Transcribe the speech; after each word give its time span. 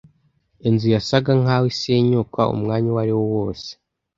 Inzu 0.67 0.87
yasaga 0.95 1.31
nkaho 1.41 1.65
isenyuka 1.73 2.41
umwanya 2.55 2.87
uwariwo 2.91 3.23
wose. 3.35 3.69